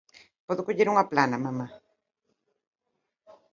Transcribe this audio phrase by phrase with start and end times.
[0.47, 1.67] Podo coller unha plana, Mamá?